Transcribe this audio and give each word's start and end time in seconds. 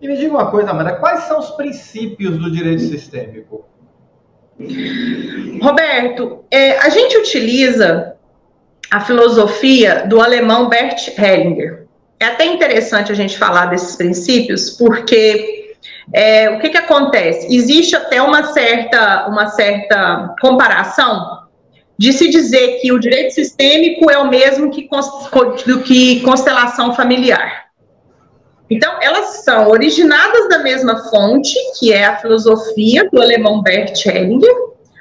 E 0.00 0.08
me 0.08 0.16
diga 0.16 0.32
uma 0.32 0.50
coisa, 0.50 0.70
Amanda, 0.70 0.94
quais 0.94 1.24
são 1.24 1.38
os 1.38 1.50
princípios 1.50 2.38
do 2.38 2.50
direito 2.50 2.82
sistêmico? 2.82 3.66
Roberto, 5.60 6.44
é, 6.50 6.78
a 6.78 6.88
gente 6.88 7.16
utiliza 7.18 8.16
a 8.90 9.00
filosofia 9.00 10.06
do 10.06 10.20
alemão 10.20 10.68
Bert 10.68 11.08
Hellinger. 11.18 11.86
É 12.18 12.26
até 12.26 12.44
interessante 12.44 13.12
a 13.12 13.14
gente 13.14 13.38
falar 13.38 13.66
desses 13.66 13.96
princípios, 13.96 14.70
porque 14.70 15.74
é, 16.12 16.50
o 16.50 16.60
que, 16.60 16.70
que 16.70 16.78
acontece? 16.78 17.54
Existe 17.54 17.94
até 17.94 18.20
uma 18.20 18.52
certa, 18.52 19.26
uma 19.28 19.48
certa 19.48 20.34
comparação 20.40 21.40
de 21.96 22.12
se 22.12 22.30
dizer 22.30 22.80
que 22.80 22.92
o 22.92 22.98
direito 22.98 23.34
sistêmico 23.34 24.10
é 24.10 24.18
o 24.18 24.28
mesmo 24.28 24.70
que, 24.70 24.88
do 25.66 25.82
que 25.82 26.20
constelação 26.20 26.94
familiar. 26.94 27.69
Então, 28.70 28.98
elas 29.02 29.42
são 29.44 29.68
originadas 29.68 30.48
da 30.48 30.60
mesma 30.60 30.96
fonte, 31.10 31.56
que 31.78 31.92
é 31.92 32.04
a 32.04 32.16
filosofia 32.18 33.08
do 33.10 33.20
alemão 33.20 33.62
Bert 33.62 34.06
Hellinger, 34.06 34.54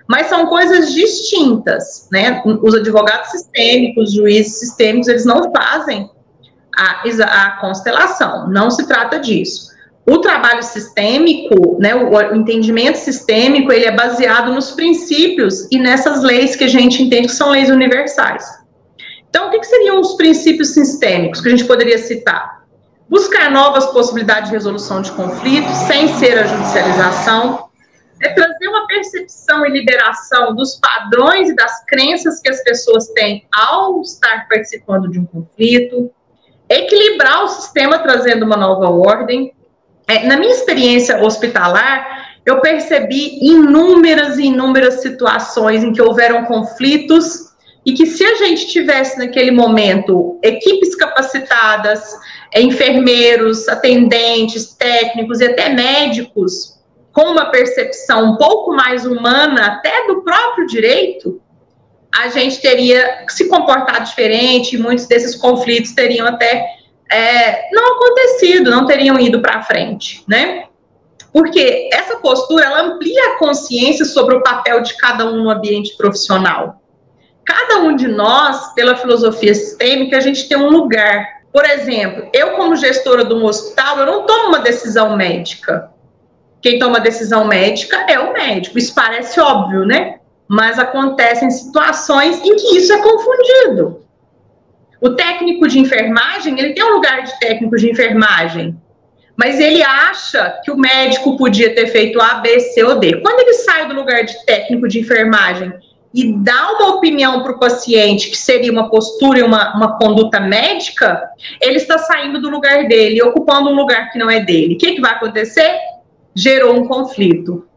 mas 0.08 0.26
são 0.26 0.48
coisas 0.48 0.92
distintas, 0.92 2.08
né? 2.12 2.42
Os 2.64 2.74
advogados 2.74 3.30
sistêmicos, 3.30 4.10
os 4.10 4.16
juízes 4.16 4.58
sistêmicos, 4.58 5.08
eles 5.08 5.24
não 5.24 5.52
fazem 5.52 6.10
a, 6.76 7.04
a 7.46 7.52
constelação, 7.62 8.50
não 8.50 8.72
se 8.72 8.88
trata 8.88 9.20
disso. 9.20 9.70
O 10.10 10.18
trabalho 10.18 10.64
sistêmico, 10.64 11.78
né, 11.80 11.94
o, 11.94 12.10
o, 12.10 12.36
entendimento 12.36 12.96
sistêmico, 12.96 13.72
ele 13.72 13.86
é 13.86 13.92
baseado 13.92 14.52
nos 14.52 14.72
princípios 14.72 15.68
e 15.72 15.78
nessas 15.78 16.24
leis 16.24 16.56
que 16.56 16.64
a 16.64 16.68
gente 16.68 17.04
entende 17.04 17.28
que 17.28 17.36
são 17.36 17.52
leis 17.52 17.70
universais. 17.70 18.44
Então, 19.30 19.48
o 19.48 19.52
que, 19.52 19.60
que 19.60 19.68
seriam 19.68 20.00
os 20.00 20.16
princípios 20.16 20.70
sistêmicos 20.70 21.40
que 21.40 21.50
a 21.50 21.52
gente 21.52 21.66
poderia 21.66 22.00
citar? 22.00 22.64
Buscar 23.10 23.50
novas 23.50 23.88
possibilidades 23.88 24.50
de 24.50 24.56
resolução 24.56 25.02
de 25.02 25.12
conflitos 25.12 25.76
sem 25.88 26.08
ser 26.16 26.38
a 26.38 26.44
judicialização, 26.44 27.70
é 28.22 28.30
trazer 28.30 28.68
uma 28.68 28.86
percepção 28.86 29.66
e 29.66 29.70
liberação 29.70 30.54
dos 30.54 30.76
padrões 30.76 31.50
e 31.50 31.56
das 31.56 31.86
crenças 31.86 32.40
que 32.40 32.50
as 32.50 32.62
pessoas 32.64 33.08
têm 33.10 33.48
ao 33.54 34.02
estar 34.02 34.48
participando 34.48 35.10
de 35.10 35.20
um 35.20 35.26
conflito, 35.26 36.12
equilibrar 36.68 37.44
o 37.44 37.48
sistema 37.48 37.98
trazendo 38.00 38.46
uma 38.46 38.58
nova 38.58 38.90
ordem. 38.90 39.54
É, 40.08 40.26
na 40.28 40.38
minha 40.38 40.52
experiência 40.52 41.24
hospitalar, 41.24 42.36
eu 42.46 42.60
percebi 42.60 43.40
inúmeras 43.42 44.38
e 44.38 44.46
inúmeras 44.46 45.02
situações 45.02 45.84
em 45.84 45.94
que 45.94 46.02
houveram 46.02 46.46
conflitos 46.46 47.49
e 47.86 47.94
que 47.94 48.06
se 48.06 48.24
a 48.24 48.36
gente 48.36 48.68
tivesse 48.68 49.18
naquele 49.18 49.52
momento 49.52 50.40
equipes 50.44 50.96
capacitadas, 50.96 52.02
enfermeiros, 52.56 53.68
atendentes, 53.68 54.74
técnicos 54.74 55.40
e 55.40 55.46
até 55.46 55.70
médicos 55.70 56.78
com 57.12 57.24
uma 57.24 57.46
percepção 57.46 58.34
um 58.34 58.38
pouco 58.38 58.72
mais 58.74 59.06
humana 59.06 59.66
até 59.66 60.08
do 60.08 60.22
próprio 60.22 60.68
direito, 60.68 61.42
a 62.16 62.30
gente 62.30 62.62
teria 62.62 63.26
se 63.30 63.48
comportado 63.48 64.06
diferente, 64.06 64.78
muitos 64.78 65.06
desses 65.06 65.36
conflitos 65.36 65.92
teriam 65.94 66.28
até 66.28 66.66
é, 67.12 67.70
não 67.72 67.96
acontecido, 67.96 68.70
não 68.70 68.86
teriam 68.86 69.20
ido 69.20 69.42
para 69.42 69.64
frente, 69.64 70.24
né? 70.28 70.66
Porque 71.32 71.90
essa 71.94 72.18
postura 72.18 72.66
ela 72.66 72.82
amplia 72.82 73.34
a 73.34 73.38
consciência 73.38 74.06
sobre 74.06 74.36
o 74.36 74.42
papel 74.42 74.82
de 74.82 74.96
cada 74.98 75.26
um 75.26 75.44
no 75.44 75.50
ambiente 75.50 75.96
profissional. 75.96 76.79
Cada 77.50 77.80
um 77.80 77.96
de 77.96 78.08
nós, 78.08 78.74
pela 78.76 78.96
filosofia 78.96 79.56
sistêmica, 79.56 80.18
a 80.18 80.22
gente 80.22 80.48
tem 80.48 80.58
um 80.58 80.70
lugar 80.70 81.40
por 81.52 81.66
exemplo, 81.66 82.30
eu 82.32 82.52
como 82.52 82.76
gestora 82.76 83.26
de 83.26 83.34
um 83.34 83.44
hospital, 83.44 84.00
eu 84.00 84.06
não 84.06 84.26
tomo 84.26 84.50
uma 84.50 84.60
decisão 84.60 85.16
médica. 85.16 85.90
Quem 86.62 86.78
toma 86.78 87.00
decisão 87.00 87.46
médica 87.46 88.06
é 88.08 88.20
o 88.20 88.34
médico. 88.34 88.78
Isso 88.78 88.94
parece 88.94 89.40
óbvio, 89.40 89.86
né? 89.86 90.20
Mas 90.48 90.78
acontecem 90.78 91.50
situações 91.50 92.40
em 92.44 92.56
que 92.56 92.78
isso 92.78 92.94
é 92.94 93.02
confundido. 93.02 94.06
O 95.02 95.12
técnico 95.12 95.68
de 95.68 95.80
enfermagem, 95.80 96.60
ele 96.60 96.74
tem 96.74 96.84
um 96.84 96.96
lugar 96.96 97.24
de 97.24 97.40
técnico 97.40 97.78
de 97.78 97.90
enfermagem, 97.90 98.78
mas 99.36 99.60
ele 99.60 99.82
acha 99.82 100.60
que 100.64 100.70
o 100.70 100.78
médico 100.78 101.38
podia 101.38 101.74
ter 101.74 101.88
feito 101.88 102.20
A, 102.22 102.36
B, 102.36 102.60
C 102.60 102.84
ou 102.84 103.00
D. 103.00 103.22
Quando 103.22 103.40
ele 103.40 103.54
sai 103.54 103.88
do 103.88 103.96
lugar 103.96 104.24
de 104.24 104.46
técnico 104.46 104.88
de 104.88 105.00
enfermagem 105.00 105.74
e 106.14 106.34
dá 106.34 106.72
uma 106.74 106.96
opinião 106.96 107.44
para 107.44 107.52
o 107.52 107.60
paciente, 107.60 108.30
que 108.30 108.38
seria 108.38 108.72
uma 108.72 108.90
postura 108.90 109.40
e 109.40 109.44
uma, 109.44 109.76
uma 109.76 109.98
conduta 109.98 110.40
médica, 110.40 111.30
ele 111.62 111.78
está 111.78 112.00
saindo 112.00 112.42
do 112.42 112.50
lugar 112.50 112.88
dele 112.88 113.22
ocupando 113.22 113.70
um 113.70 113.76
lugar 113.76 114.12
que 114.12 114.18
não 114.18 114.30
é 114.30 114.40
dele. 114.40 114.74
O 114.74 114.78
que, 114.78 114.96
que 114.96 115.02
vai 115.02 115.12
acontecer? 115.12 115.78
Gerou 116.36 116.76
um 116.76 116.88
conflito. 116.88 117.68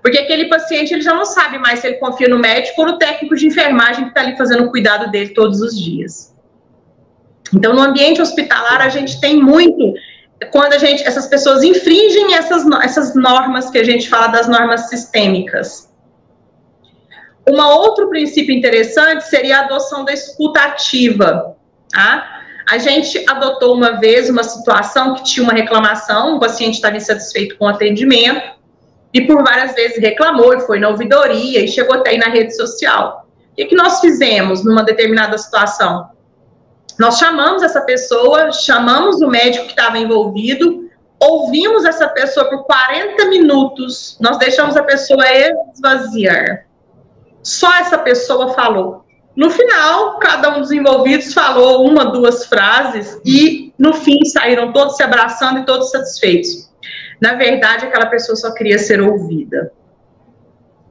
Porque 0.00 0.18
aquele 0.18 0.44
paciente 0.44 0.94
ele 0.94 1.02
já 1.02 1.14
não 1.14 1.24
sabe 1.24 1.58
mais 1.58 1.80
se 1.80 1.88
ele 1.88 1.96
confia 1.96 2.28
no 2.28 2.38
médico 2.38 2.80
ou 2.80 2.86
no 2.86 2.98
técnico 2.98 3.34
de 3.34 3.46
enfermagem 3.46 4.04
que 4.04 4.10
está 4.10 4.20
ali 4.20 4.36
fazendo 4.36 4.64
o 4.64 4.70
cuidado 4.70 5.10
dele 5.10 5.30
todos 5.30 5.60
os 5.60 5.78
dias. 5.78 6.32
Então, 7.52 7.74
no 7.74 7.82
ambiente 7.82 8.22
hospitalar, 8.22 8.80
a 8.80 8.88
gente 8.88 9.20
tem 9.20 9.42
muito 9.42 9.94
quando 10.52 10.72
a 10.72 10.78
gente, 10.78 11.02
essas 11.02 11.26
pessoas 11.26 11.62
infringem 11.62 12.34
essas, 12.34 12.64
essas 12.82 13.14
normas 13.14 13.68
que 13.68 13.78
a 13.78 13.84
gente 13.84 14.08
fala 14.08 14.28
das 14.28 14.48
normas 14.48 14.88
sistêmicas. 14.88 15.89
Um 17.48 17.60
outro 17.60 18.08
princípio 18.08 18.54
interessante 18.54 19.22
seria 19.28 19.58
a 19.58 19.64
adoção 19.64 20.04
da 20.04 20.12
escuta 20.12 20.60
ativa. 20.60 21.56
Tá? 21.92 22.42
A 22.68 22.78
gente 22.78 23.24
adotou 23.28 23.74
uma 23.74 23.98
vez 23.98 24.28
uma 24.30 24.44
situação 24.44 25.14
que 25.14 25.24
tinha 25.24 25.42
uma 25.42 25.52
reclamação, 25.52 26.36
o 26.36 26.40
paciente 26.40 26.74
estava 26.74 26.96
insatisfeito 26.96 27.56
com 27.56 27.64
o 27.64 27.68
atendimento, 27.68 28.60
e 29.12 29.22
por 29.22 29.42
várias 29.42 29.74
vezes 29.74 29.98
reclamou, 29.98 30.54
e 30.54 30.60
foi 30.60 30.78
na 30.78 30.88
ouvidoria, 30.88 31.64
e 31.64 31.68
chegou 31.68 31.96
até 31.96 32.10
aí 32.10 32.18
na 32.18 32.28
rede 32.28 32.54
social. 32.54 33.26
O 33.50 33.56
que, 33.56 33.64
que 33.64 33.74
nós 33.74 34.00
fizemos 34.00 34.64
numa 34.64 34.84
determinada 34.84 35.36
situação? 35.36 36.10
Nós 36.98 37.18
chamamos 37.18 37.62
essa 37.62 37.80
pessoa, 37.80 38.52
chamamos 38.52 39.20
o 39.20 39.26
médico 39.26 39.64
que 39.64 39.72
estava 39.72 39.98
envolvido, 39.98 40.88
ouvimos 41.18 41.84
essa 41.84 42.08
pessoa 42.08 42.48
por 42.48 42.64
40 42.64 43.24
minutos, 43.26 44.16
nós 44.20 44.38
deixamos 44.38 44.76
a 44.76 44.82
pessoa 44.82 45.24
esvaziar. 45.74 46.66
Só 47.42 47.72
essa 47.76 47.98
pessoa 47.98 48.52
falou. 48.54 49.04
No 49.36 49.50
final, 49.50 50.18
cada 50.18 50.56
um 50.56 50.60
dos 50.60 50.70
envolvidos 50.70 51.32
falou 51.32 51.86
uma, 51.86 52.06
duas 52.06 52.46
frases 52.46 53.18
e 53.24 53.72
no 53.78 53.94
fim 53.94 54.24
saíram 54.24 54.72
todos 54.72 54.96
se 54.96 55.02
abraçando 55.02 55.60
e 55.60 55.64
todos 55.64 55.90
satisfeitos. 55.90 56.70
Na 57.20 57.34
verdade, 57.34 57.86
aquela 57.86 58.06
pessoa 58.06 58.36
só 58.36 58.52
queria 58.52 58.78
ser 58.78 59.00
ouvida. 59.00 59.72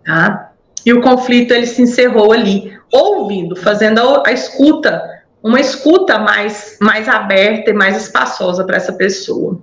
Tá? 0.06 0.52
E 0.86 0.94
o 0.94 1.02
conflito 1.02 1.54
ele 1.54 1.68
se 1.68 1.82
encerrou 1.82 2.32
ali, 2.32 2.78
ouvindo, 2.92 3.56
fazendo 3.56 4.00
a, 4.00 4.24
a 4.28 4.32
escuta, 4.32 5.24
uma 5.44 5.60
escuta 5.60 6.20
mais, 6.20 6.78
mais 6.82 7.08
aberta 7.08 7.72
e 7.72 7.74
mais 7.74 7.98
espaçosa 7.98 8.64
para 8.64 8.78
essa 8.78 8.94
pessoa. 8.94 9.58